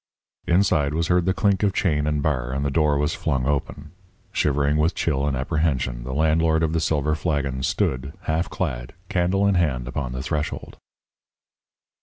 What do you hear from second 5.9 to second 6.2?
the